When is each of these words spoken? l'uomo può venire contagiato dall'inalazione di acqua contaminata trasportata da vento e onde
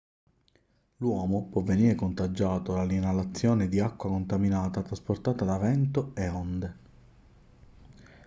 l'uomo 0.97 1.45
può 1.49 1.61
venire 1.61 1.93
contagiato 1.93 2.73
dall'inalazione 2.73 3.67
di 3.67 3.79
acqua 3.79 4.09
contaminata 4.09 4.81
trasportata 4.81 5.45
da 5.45 5.59
vento 5.59 6.15
e 6.15 6.27
onde 6.27 6.75